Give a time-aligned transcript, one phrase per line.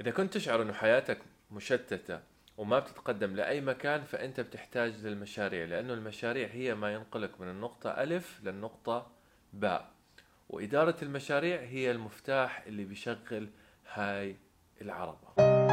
[0.00, 1.18] إذا كنت تشعر أن حياتك
[1.50, 2.20] مشتتة
[2.56, 8.40] وما بتتقدم لأي مكان فأنت بتحتاج للمشاريع لأنه المشاريع هي ما ينقلك من النقطة ألف
[8.44, 9.10] للنقطة
[9.52, 9.90] باء.
[10.48, 13.48] وإدارة المشاريع هي المفتاح اللي بيشغل
[13.92, 14.36] هاي
[14.82, 15.63] العربة.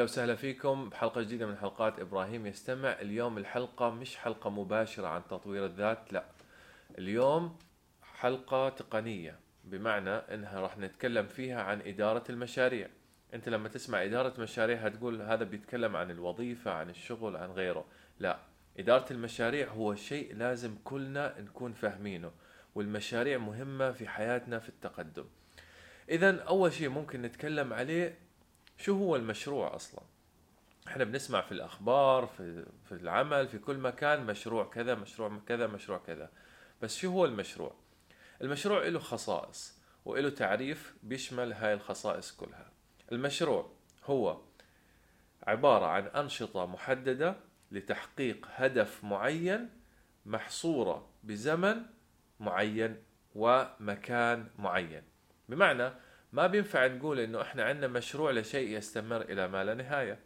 [0.00, 2.88] أهلا وسهلا فيكم بحلقة جديدة من حلقات إبراهيم يستمع.
[2.88, 6.24] اليوم الحلقة مش حلقة مباشرة عن تطوير الذات لا.
[6.98, 7.58] اليوم
[8.02, 12.88] حلقة تقنية بمعنى إنها راح نتكلم فيها عن إدارة المشاريع.
[13.34, 17.84] أنت لما تسمع إدارة مشاريع هتقول هذا بيتكلم عن الوظيفة عن الشغل عن غيره.
[18.18, 18.38] لا
[18.78, 22.30] إدارة المشاريع هو شيء لازم كلنا نكون فاهمينه
[22.74, 25.24] والمشاريع مهمة في حياتنا في التقدم.
[26.08, 28.29] اذا أول شيء ممكن نتكلم عليه
[28.80, 30.02] شو هو المشروع أصلا؟
[30.88, 35.98] إحنا بنسمع في الأخبار في في العمل في كل مكان مشروع كذا مشروع كذا مشروع
[35.98, 36.30] كذا.
[36.82, 37.74] بس شو هو المشروع؟
[38.42, 42.70] المشروع له خصائص وله تعريف بيشمل هاي الخصائص كلها.
[43.12, 43.72] المشروع
[44.04, 44.40] هو
[45.42, 47.36] عبارة عن أنشطة محددة
[47.72, 49.70] لتحقيق هدف معين
[50.26, 51.82] محصورة بزمن
[52.40, 53.02] معين
[53.34, 55.02] ومكان معين.
[55.48, 55.92] بمعنى
[56.32, 60.18] ما بينفع نقول إنه إحنا عندنا مشروع لشيء يستمر إلى ما لا نهاية.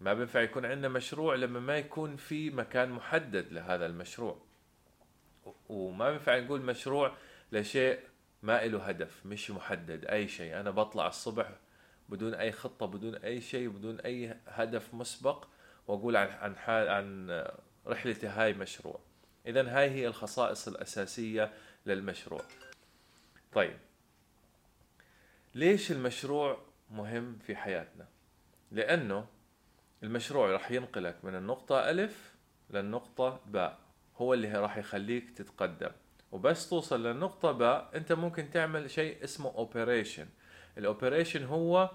[0.00, 4.38] ما بينفع يكون عندنا مشروع لما ما يكون في مكان محدد لهذا المشروع.
[5.68, 7.16] وما بينفع نقول مشروع
[7.52, 8.00] لشيء
[8.42, 10.60] ما له هدف مش محدد أي شيء.
[10.60, 11.52] أنا بطلع الصبح
[12.08, 15.46] بدون أي خطة بدون أي شيء بدون أي هدف مسبق
[15.88, 17.44] وأقول عن عن حال عن
[17.86, 19.00] رحلتي هاي مشروع.
[19.46, 21.52] اذا هاي هي الخصائص الأساسية
[21.86, 22.42] للمشروع.
[23.52, 23.78] طيب.
[25.54, 26.58] ليش المشروع
[26.90, 28.08] مهم في حياتنا؟
[28.70, 29.26] لأنه
[30.02, 32.34] المشروع راح ينقلك من النقطة ألف
[32.70, 33.78] للنقطة باء.
[34.16, 35.90] هو اللي راح يخليك تتقدم.
[36.32, 40.26] وبس توصل للنقطة باء أنت ممكن تعمل شيء اسمه operation
[40.78, 41.90] ال operation هو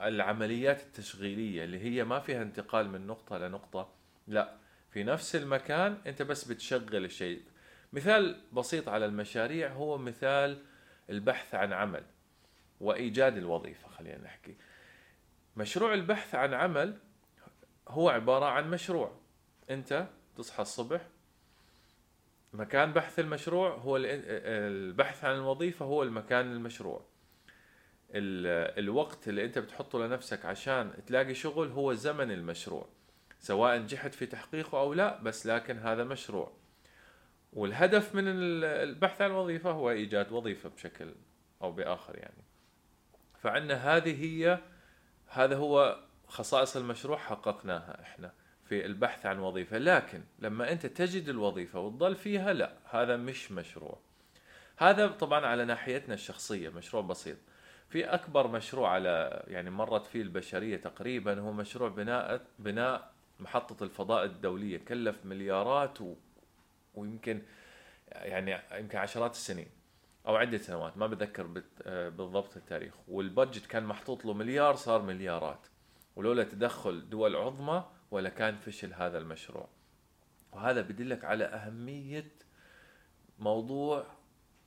[0.00, 3.92] العمليات التشغيلية اللي هي ما فيها انتقال من نقطة لنقطة.
[4.28, 4.56] لا
[4.90, 7.42] في نفس المكان أنت بس بتشغل الشيء.
[7.92, 10.62] مثال بسيط على المشاريع هو مثال
[11.10, 12.02] البحث عن عمل.
[12.80, 14.56] وإيجاد الوظيفة خلينا نحكي.
[15.56, 16.98] مشروع البحث عن عمل
[17.88, 19.12] هو عبارة عن مشروع.
[19.70, 21.00] أنت تصحى الصبح
[22.52, 27.04] مكان بحث المشروع هو البحث عن الوظيفة هو المكان المشروع.
[28.14, 32.88] الوقت اللي أنت بتحطه لنفسك عشان تلاقي شغل هو زمن المشروع
[33.40, 36.52] سواء نجحت في تحقيقه أو لا بس لكن هذا مشروع.
[37.52, 41.14] والهدف من البحث عن الوظيفة هو إيجاد وظيفة بشكل
[41.62, 42.49] أو بآخر يعني.
[43.42, 44.58] فعندنا هذه هي
[45.28, 48.32] هذا هو خصائص المشروع حققناها إحنا
[48.64, 49.78] في البحث عن وظيفة.
[49.78, 53.98] لكن لما أنت تجد الوظيفة وتضل فيها لا هذا مش مشروع.
[54.76, 57.36] هذا طبعا على ناحيتنا الشخصية مشروع بسيط.
[57.88, 64.24] في أكبر مشروع على يعني مرت فيه البشرية تقريبا هو مشروع بناء بناء محطة الفضاء
[64.24, 64.78] الدولية.
[64.78, 66.14] كلف مليارات و...
[66.94, 67.42] ويمكن
[68.12, 69.68] يعني يمكن عشرات السنين.
[70.26, 72.94] أو عدة سنوات ما بتذكر آه، بالضبط التاريخ.
[73.08, 75.66] والبادجت كان محطوط له مليار صار مليارات.
[76.16, 79.68] ولولا تدخل دول عظمى ولا كان فشل هذا المشروع.
[80.52, 82.32] وهذا بدلك على أهمية
[83.38, 84.06] موضوع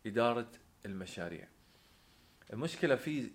[0.06, 0.48] إدارة
[0.86, 1.48] المشاريع.
[2.54, 3.32] المشكلة في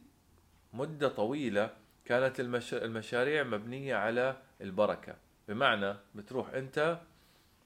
[0.73, 1.71] مدة طويلة
[2.05, 2.41] كانت
[2.73, 5.17] المشاريع مبنية على البركة.
[5.49, 7.01] بمعنى بتروح أنت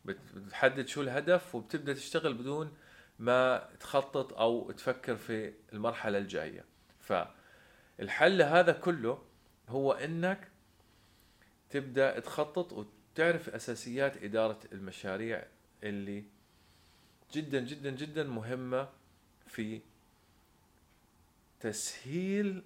[0.04, 2.76] بتحدد شو الهدف وبتبدأ تشتغل بدون
[3.22, 6.64] ما تخطط أو تفكر في المرحلة الجاية.
[7.00, 9.22] فالحل لهذا كله
[9.68, 10.48] هو إنك
[11.70, 15.44] تبدأ تخطط وتعرف أساسيات إدارة المشاريع
[15.82, 16.24] اللي
[17.32, 18.88] جدا جدا جدا مهمة
[19.46, 19.80] في
[21.60, 22.62] تسهيل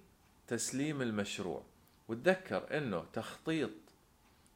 [0.47, 1.63] تسليم المشروع.
[2.07, 3.71] وتذكر إنه تخطيط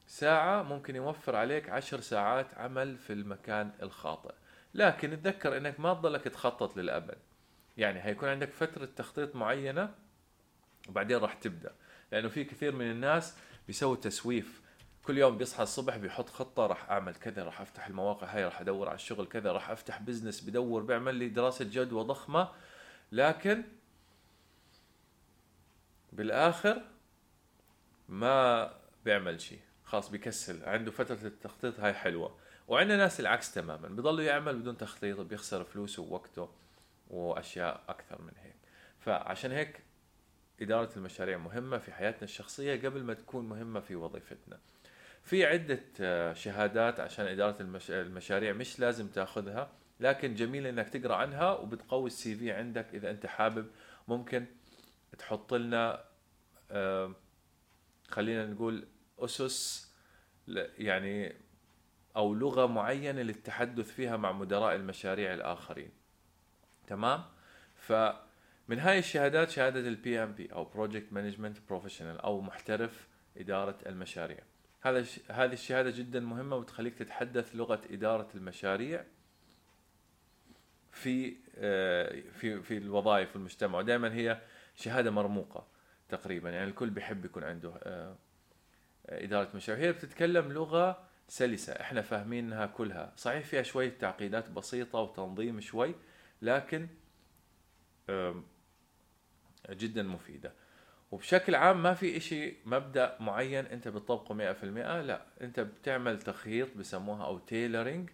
[0.06, 4.34] ساعة ممكن يوفر عليك عشر ساعات عمل في المكان الخاطئ.
[4.74, 7.18] لكن تذكر إنك ما تضلك تخطط للأبد.
[7.76, 9.94] يعني هيكون عندك فترة تخطيط معينة
[10.88, 11.74] وبعدين راح تبدأ.
[12.12, 13.36] لأنه في كثير من الناس
[13.66, 14.62] بيسوي تسويف.
[15.04, 18.88] كل يوم بيصحى الصبح بيحط خطة راح أعمل كذا راح أفتح المواقع هاي راح أدور
[18.88, 22.48] على الشغل كذا راح أفتح بزنس بدور بيعمل لي دراسة جدوى ضخمة.
[23.12, 23.64] لكن
[26.12, 26.82] بالآخر
[28.08, 28.70] ما
[29.04, 29.60] بيعمل شيء.
[29.84, 30.64] خلاص بيكسل.
[30.64, 32.38] عنده فترة التخطيط هاي حلوة.
[32.68, 33.88] وعندنا ناس العكس تماما.
[33.88, 36.50] بيضلوا يعمل بدون تخطيط بيخسر فلوسه ووقته
[37.10, 38.56] وأشياء أكثر من هيك.
[39.00, 39.80] فعشان هيك
[40.62, 44.58] إدارة المشاريع مهمة في حياتنا الشخصية قبل ما تكون مهمة في وظيفتنا.
[45.22, 47.90] في عدة آه، شهادات عشان إدارة المش...
[47.90, 49.70] المشاريع مش لازم تأخذها
[50.00, 52.86] لكن جميل إنك تقرأ عنها وبتقوي ال CV عندك.
[52.94, 53.66] إذا أنت حابب
[54.08, 54.46] ممكن
[55.18, 56.04] تحط لنا
[56.70, 57.14] آه،
[58.08, 58.86] خلينا نقول
[59.18, 59.92] أسس
[60.78, 61.34] يعني
[62.16, 65.90] أو لغة معينة للتحدث فيها مع مدراء المشاريع الآخرين.
[66.86, 67.24] تمام؟
[67.76, 74.38] فمن هاي الشهادات شهادة ال PMP أو project management professional أو محترف إدارة المشاريع.
[74.80, 79.04] هذا هذه الشهادة جدا مهمة وتخليك تتحدث لغة إدارة المشاريع
[80.92, 84.40] في آه، في في الوظائف والمجتمع ودائما هي
[84.76, 85.66] شهادة مرموقة
[86.08, 86.50] تقريبا.
[86.50, 88.16] يعني الكل بيحب يكون عنده آه،
[89.08, 89.84] إدارة مشاريع.
[89.84, 93.12] هي بتتكلم لغة سلسة إحنا فاهمينها كلها.
[93.16, 95.94] صحيح فيها شوية تعقيدات بسيطة وتنظيم شوي
[96.42, 96.88] لكن
[99.70, 100.52] جدا مفيدة.
[101.10, 105.26] وبشكل عام ما في إشي مبدأ معين أنت بتطبقه 100% لا.
[105.40, 108.10] أنت بتعمل تخييط بسموها أو tailoring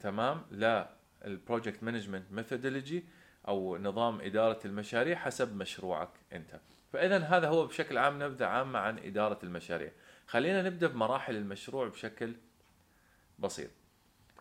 [0.00, 0.90] تمام لا
[1.24, 3.04] ال project management methodology
[3.48, 6.60] أو نظام إدارة المشاريع حسب مشروعك أنت.
[6.92, 9.92] فاذا هذا هو بشكل عام نبذة عامة عن إدارة المشاريع.
[10.28, 12.34] خلينا نبدأ بمراحل المشروع بشكل
[13.38, 13.70] بسيط.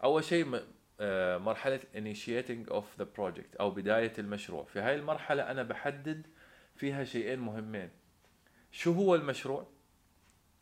[0.04, 0.62] أول شيء
[1.00, 4.63] آه، مرحلة initiating of the project أو بداية المشروع.
[4.63, 6.28] في هاي المرحلة أنا بحدد
[6.75, 7.89] فيها شيئين مهمين.
[8.72, 9.68] شو هو المشروع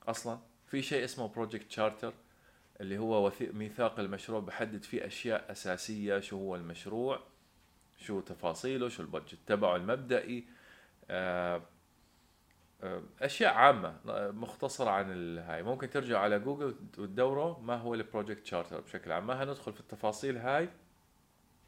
[0.07, 2.13] أصلا؟ في شيء اسمه project charter
[2.81, 6.19] اللي هو ميثاق المشروع بحدد فيه أشياء أساسية.
[6.19, 7.19] شو هو المشروع؟
[7.97, 10.45] شو تفاصيله؟ شو ال budget تبعه المبدئي؟
[11.09, 11.61] آه،
[13.21, 13.95] أشياء عامة
[14.31, 15.63] مختصرة عن هاي.
[15.63, 19.27] ممكن ترجع على جوجل وتدوروا ما هو ال project charter بشكل عام.
[19.27, 20.69] ما هندخل في التفاصيل هاي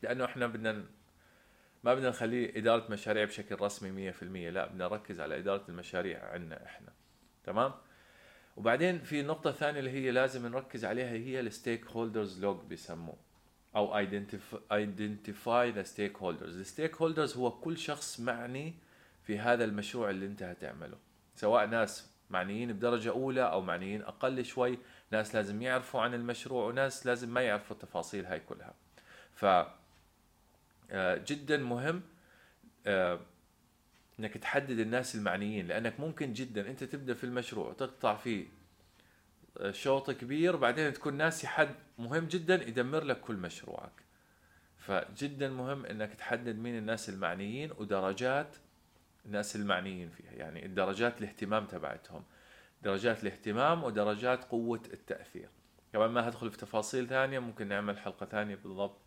[0.02, 0.84] لأنه إحنا بدنا
[1.84, 6.66] ما بدنا نخليه إدارة مشاريع بشكل رسمي 100% لا بدنا نركز على إدارة المشاريع عندنا
[6.66, 6.94] إحنا.
[7.44, 7.74] تمام؟
[8.58, 13.16] وبعدين في نقطة ثانية اللي هي لازم نركز عليها هي ال stakeholders log بيسموه
[13.76, 13.98] أو
[14.72, 18.74] identify the stakeholders ال stakeholders هو كل شخص معني
[19.24, 20.98] في هذا المشروع اللي أنت هتعمله.
[21.38, 24.80] سواء ناس معنيين بدرجة أولى أو معنيين أقل شوي
[25.12, 28.74] ناس لازم يعرفوا عن المشروع وناس لازم ما يعرفوا التفاصيل هاي كلها.
[29.36, 29.46] ف
[30.92, 32.02] آه، جدا مهم
[32.88, 33.20] آه،
[34.20, 38.46] إنك تحدد الناس المعنيين لأنك ممكن جدا أنت تبدأ في المشروع تقطع فيه
[39.58, 44.08] آه، شوط كبير بعدين تكون ناسي حد مهم جدا يدمر لك كل مشروعك.
[44.78, 48.56] فجدا مهم إنك تحدد مين الناس المعنيين ودرجات
[49.28, 52.24] الناس المعنيين فيها يعني الدرجات الاهتمام تبعتهم
[52.82, 55.50] درجات الاهتمام ودرجات قوة التأثير.
[55.94, 59.02] كمان ما هدخل في تفاصيل ثانية ممكن نعمل حلقة ثانية بالضبط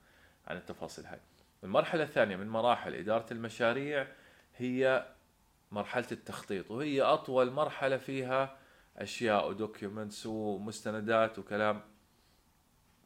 [0.46, 1.20] عن التفاصيل هاي.
[1.64, 4.06] المرحلة الثانية من مراحل إدارة المشاريع
[4.56, 5.06] هي
[5.72, 8.56] مرحلة التخطيط وهي أطول مرحلة فيها
[8.96, 11.82] أشياء ودوكيومنتس ومستندات وكلام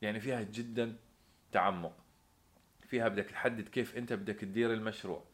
[0.03, 0.97] يعني فيها جدا
[1.53, 1.97] تعمق.
[2.89, 5.25] فيها بدك تحدد كيف أنت بدك تدير المشروع.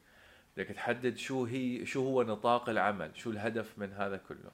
[0.61, 4.51] بدك تحدد شو هي شو هو نطاق العمل شو الهدف من هذا كله.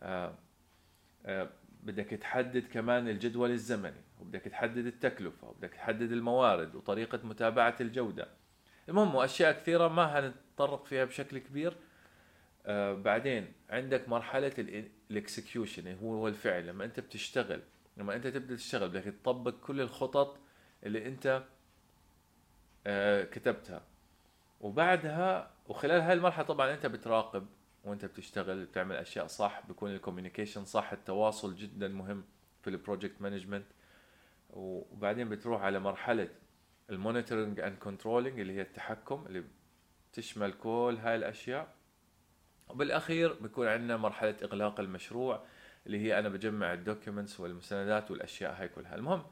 [0.00, 0.34] آه
[1.26, 1.50] آه
[1.82, 8.28] بدك تحدد كمان الجدول الزمني وبدك تحدد التكلفة وبدك تحدد الموارد وطريقة متابعة الجودة.
[8.88, 11.76] المهم وأشياء كثيرة ما هنتطرق فيها بشكل كبير.
[12.66, 16.66] آه بعدين عندك مرحلة الاكسكيوشن هو هو الفعل.
[16.66, 17.60] لما أنت بتشتغل
[17.96, 20.38] لما أنت تبدأ تشتغل بدك تطبق كل الخطط
[20.84, 21.44] اللي أنت
[22.86, 23.93] آه كتبتها.
[24.64, 27.46] وبعدها وخلال هاي المرحلة طبعا أنت بتراقب
[27.84, 32.24] وأنت بتشتغل بتعمل أشياء صح بيكون ال communication صح التواصل جدا مهم
[32.62, 33.66] في ال project management
[34.50, 36.28] وبعدين بتروح على مرحلة
[36.90, 39.44] ال monitoring and controlling اللي هي التحكم اللي
[40.12, 41.74] بتشمل كل هاي الأشياء.
[42.68, 45.44] وبالأخير بيكون عندنا مرحلة إغلاق المشروع
[45.86, 48.94] اللي هي أنا بجمع ال documents والمستندات والأشياء هاي كلها.
[48.94, 49.24] المهم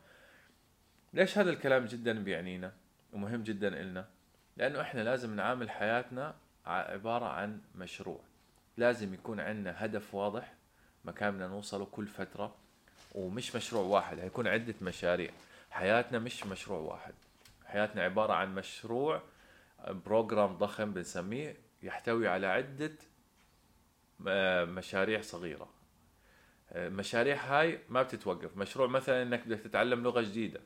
[1.15, 2.73] ليش هذا الكلام جدا بيعنينا؟
[3.13, 4.09] ومهم جدا إلنا؟
[4.57, 6.35] لأنه إحنا لازم نعامل حياتنا
[6.67, 8.21] عبارة عن مشروع.
[8.77, 10.53] لازم يكون عندنا هدف واضح
[11.05, 12.55] مكان بدنا نوصله كل فترة
[13.15, 15.31] ومش مشروع واحد هيكون عدة مشاريع.
[15.71, 17.15] حياتنا مش مشروع واحد.
[17.67, 19.23] حياتنا عبارة عن مشروع
[19.89, 22.93] program ضخم بنسميه يحتوي على عدة
[24.29, 25.69] آه، مشاريع صغيرة.
[26.73, 28.57] المشاريع آه، هاي ما بتتوقف.
[28.57, 30.61] مشروع مثلا إنك بدك تتعلم لغة جديدة.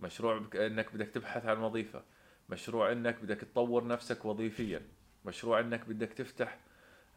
[0.00, 2.02] مشروع إنك بدك تبحث عن وظيفة.
[2.48, 4.82] مشروع إنك بدك تطور نفسك وظيفيا.
[5.24, 6.58] مشروع إنك بدك تفتح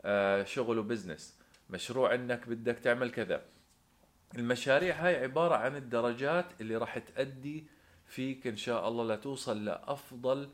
[0.01, 1.39] آه، شغل وبزنس.
[1.69, 3.45] مشروع إنك بدك تعمل كذا.
[4.37, 7.63] المشاريع هاي عبارة عن الدرجات اللي راح تأدي
[8.07, 10.49] فيك إن شاء الله لتوصل لأفضل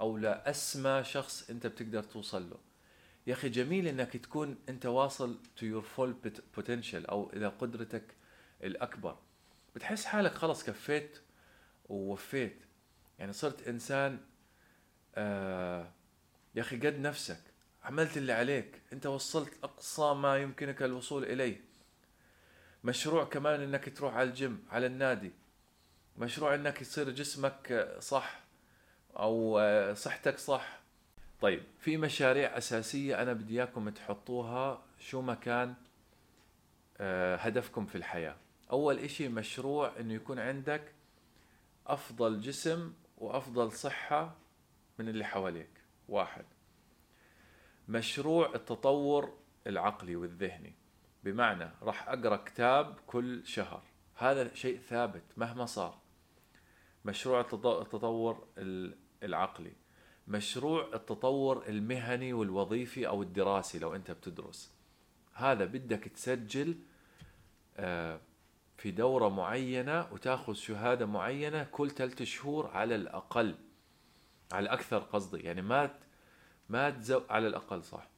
[0.00, 2.56] أو لأسمى شخص أنت بتقدر توصل له.
[3.26, 6.28] يا أخي جميل إنك تكون أنت واصل to your full
[6.58, 8.14] potential أو إلى قدرتك
[8.62, 9.16] الأكبر.
[9.76, 11.18] بتحس حالك خلص كفيت
[11.88, 12.63] ووفيت.
[13.18, 14.20] يعني صرت إنسان
[15.14, 15.90] آه
[16.54, 17.40] يا أخي قد نفسك
[17.84, 21.60] عملت اللي عليك أنت وصلت أقصى ما يمكنك الوصول إليه.
[22.84, 25.32] مشروع كمان إنك تروح على الجيم على النادي.
[26.18, 28.40] مشروع إنك يصير جسمك صح
[29.16, 30.80] أو آه، صحتك صح.
[31.40, 35.74] طيب في مشاريع أساسية أنا بدي إياكم تحطوها شو ما كان
[36.98, 38.36] آه، هدفكم في الحياة.
[38.70, 40.92] أول إشي مشروع إنه يكون عندك
[41.86, 44.36] أفضل جسم وأفضل صحة
[44.98, 45.70] من اللي حواليك.
[46.08, 46.44] واحد.
[47.88, 50.74] مشروع التطور العقلي والذهني.
[51.24, 53.82] بمعنى راح أقرأ كتاب كل شهر.
[54.16, 55.98] هذا شيء ثابت مهما صار.
[57.04, 58.46] مشروع التطور
[59.22, 59.72] العقلي.
[60.28, 64.72] مشروع التطور المهني والوظيفي أو الدراسي لو أنت بتدرس.
[65.34, 66.78] هذا بدك تسجل
[67.76, 68.20] آه،
[68.76, 73.54] في دورة معينة وتاخذ شهادة معينة كل ثلاثة شهور على الأقل
[74.52, 75.38] على الأكثر قصدي.
[75.40, 75.94] يعني ما
[76.68, 78.08] ما تزو على الأقل صح.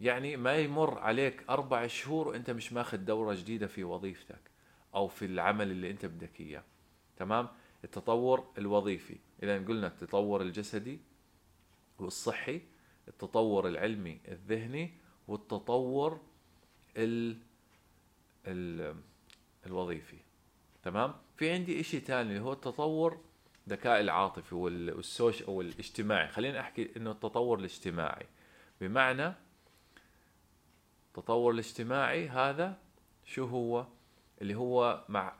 [0.00, 4.50] يعني ما يمر عليك أربع شهور وأنت مش ماخذ دورة جديدة في وظيفتك
[4.94, 6.62] أو في العمل اللي أنت بدك إياه.
[7.16, 7.48] تمام؟
[7.84, 9.16] التطور الوظيفي.
[9.42, 11.00] إذا قلنا التطور الجسدي
[11.98, 12.60] والصحي
[13.08, 14.90] التطور العلمي الذهني
[15.28, 16.20] والتطور
[16.96, 17.38] ال
[18.46, 18.96] ال
[19.66, 20.16] الوظيفي.
[20.82, 23.20] تمام؟ في عندي إشي تاني اللي هو التطور
[23.66, 28.26] الذكاء العاطفي والسوش أو الاجتماعي خلينا أحكي إنه التطور الاجتماعي.
[28.80, 29.32] بمعنى
[31.08, 32.78] التطور الاجتماعي هذا
[33.24, 33.86] شو هو؟
[34.42, 35.36] اللي هو مع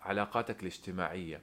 [0.00, 1.42] علاقاتك الاجتماعية.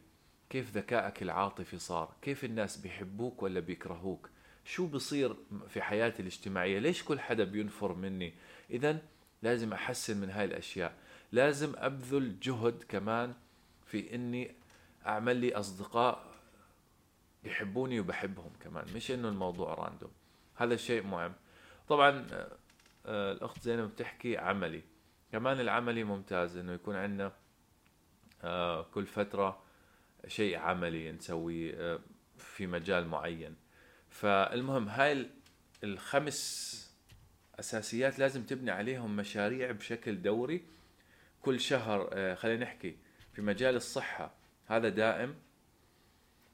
[0.50, 4.30] كيف ذكائك العاطفي صار؟ كيف الناس بيحبوك ولا بيكرهوك؟
[4.66, 5.36] شو بصير
[5.68, 8.34] في حياتي الاجتماعية؟ ليش كل حدا بينفر مني؟
[8.70, 9.02] إذا
[9.42, 10.94] لازم أحسن من هاي الأشياء.
[11.32, 13.34] لازم أبذل جهد كمان
[13.86, 14.56] في إني
[15.06, 16.28] أعمل لي أصدقاء
[17.44, 20.12] يحبوني وبحبهم كمان مش إنه الموضوع راندوم
[20.56, 21.34] هذا شيء مهم.
[21.88, 22.28] طبعا
[23.06, 24.82] آه، الأخت زينب بتحكي عملي.
[25.32, 27.32] كمان العملي ممتاز إنه يكون عندنا
[28.44, 29.64] آه، كل فترة
[30.28, 32.00] شيء عملي نسويه آه،
[32.38, 33.56] في مجال معين.
[34.10, 35.30] فالمهم هاي
[35.84, 36.78] الخمس
[37.60, 40.64] أساسيات لازم تبني عليهم مشاريع بشكل دوري.
[41.42, 42.98] كل شهر آه، خلينا نحكي
[43.34, 44.34] في مجال الصحة
[44.66, 45.36] هذا دائم.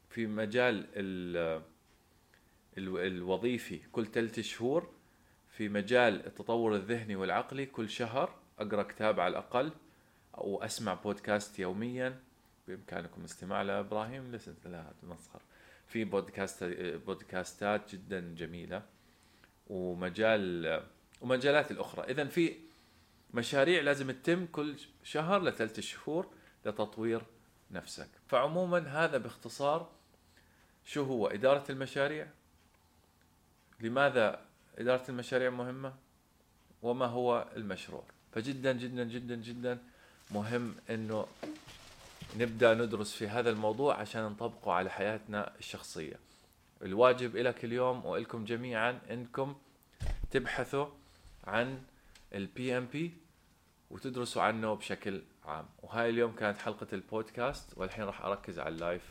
[0.10, 0.88] في مجال
[2.78, 4.94] الوظيفي كل ثلاث شهور.
[5.50, 9.72] في مجال التطور الذهني والعقلي كل شهر أقرأ كتاب على الأقل
[10.38, 12.20] أو أسمع بودكاست يوميا.
[12.68, 15.42] بإمكانكم الاستماع لابراهيم لسه لا تمسخر
[15.88, 16.64] في بودكاست
[17.06, 18.84] بودكاستات جدا جميلة.
[19.68, 20.84] ومجال
[21.22, 22.12] ومجالات الأخرى.
[22.12, 22.56] اذا في
[23.34, 26.28] مشاريع لازم تتم كل شهر لثلاث شهور
[26.66, 27.22] لتطوير
[27.72, 28.10] نفسك.
[28.28, 29.90] فعموما هذا باختصار
[30.86, 32.28] شو هو؟ إدارة المشاريع؟
[33.80, 34.46] لماذا
[34.78, 35.94] إدارة المشاريع مهمة؟
[36.82, 39.78] وما هو المشروع؟ فجدا جدا جدا جدا
[40.32, 41.28] مهم إنه
[42.38, 46.20] نبدأ ندرس في هذا الموضوع عشان نطبقه على حياتنا الشخصية.
[46.82, 49.56] الواجب لك اليوم ولكم جميعا إنكم
[50.32, 50.88] تبحثوا
[51.44, 51.82] عن
[52.34, 53.14] ال PMP
[53.94, 55.66] وتدرسوا عنه بشكل عام.
[55.84, 59.04] وهاي اليوم كانت حلقة البودكاست والحين راح أركز على ال live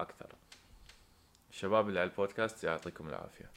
[0.00, 0.28] أكثر.
[1.50, 3.50] الشباب اللي على البودكاست يعطيكم العافية.